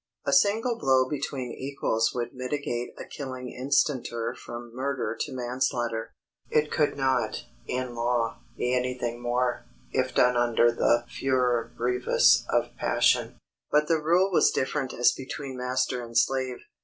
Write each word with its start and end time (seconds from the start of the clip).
"A 0.25 0.33
single 0.33 0.79
blow 0.79 1.07
between 1.07 1.51
equals 1.51 2.11
would 2.15 2.33
mitigate 2.33 2.95
a 2.99 3.05
killing 3.05 3.51
instanter 3.55 4.33
from 4.35 4.75
murder 4.75 5.15
to 5.19 5.31
manslaughter. 5.31 6.11
It 6.49 6.71
could 6.71 6.97
not, 6.97 7.43
in 7.67 7.93
law, 7.93 8.39
be 8.57 8.73
anything 8.73 9.21
more, 9.21 9.63
if 9.91 10.15
done 10.15 10.35
under 10.35 10.71
the 10.71 11.05
furor 11.07 11.71
brevis 11.77 12.45
of 12.49 12.75
passion. 12.79 13.37
But 13.69 13.87
the 13.87 14.01
rule 14.01 14.31
was 14.31 14.49
different 14.49 14.91
as 14.91 15.11
between 15.11 15.55
master 15.55 16.03
and 16.03 16.17
slave. 16.17 16.57